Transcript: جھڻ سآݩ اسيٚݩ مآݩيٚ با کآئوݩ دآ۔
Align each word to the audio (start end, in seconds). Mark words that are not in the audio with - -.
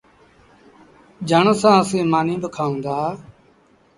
جھڻ 1.29 1.45
سآݩ 1.61 1.79
اسيٚݩ 1.83 2.09
مآݩيٚ 2.11 2.41
با 2.41 2.49
کآئوݩ 2.55 2.81
دآ۔ 2.85 2.97